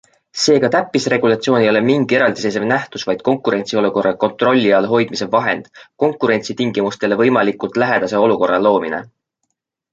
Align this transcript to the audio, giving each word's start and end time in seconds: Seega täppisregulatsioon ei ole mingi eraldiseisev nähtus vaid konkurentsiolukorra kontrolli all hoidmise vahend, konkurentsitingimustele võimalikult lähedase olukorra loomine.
Seega 0.43 0.69
täppisregulatsioon 0.75 1.59
ei 1.65 1.67
ole 1.73 1.81
mingi 1.89 2.17
eraldiseisev 2.19 2.65
nähtus 2.71 3.05
vaid 3.11 3.21
konkurentsiolukorra 3.29 4.15
kontrolli 4.25 4.73
all 4.79 4.89
hoidmise 4.95 5.29
vahend, 5.37 5.71
konkurentsitingimustele 6.07 7.23
võimalikult 7.23 7.81
lähedase 7.85 8.27
olukorra 8.27 8.61
loomine. 8.69 9.07